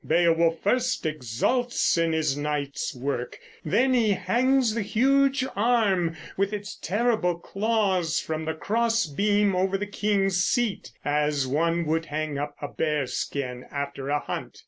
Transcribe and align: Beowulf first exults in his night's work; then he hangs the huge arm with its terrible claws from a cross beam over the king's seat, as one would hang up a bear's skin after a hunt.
Beowulf 0.03 0.57
first 0.63 1.05
exults 1.05 1.95
in 1.95 2.11
his 2.11 2.35
night's 2.35 2.95
work; 2.95 3.37
then 3.63 3.93
he 3.93 4.13
hangs 4.13 4.73
the 4.73 4.81
huge 4.81 5.45
arm 5.55 6.15
with 6.35 6.53
its 6.53 6.75
terrible 6.75 7.37
claws 7.37 8.19
from 8.19 8.47
a 8.47 8.55
cross 8.55 9.05
beam 9.05 9.55
over 9.55 9.77
the 9.77 9.85
king's 9.85 10.43
seat, 10.43 10.91
as 11.05 11.45
one 11.45 11.85
would 11.85 12.05
hang 12.07 12.39
up 12.39 12.55
a 12.59 12.67
bear's 12.67 13.13
skin 13.13 13.63
after 13.69 14.09
a 14.09 14.17
hunt. 14.17 14.57